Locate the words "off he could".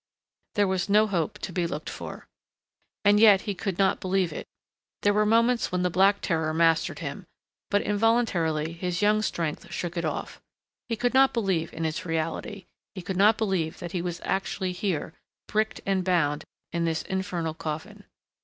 10.03-11.13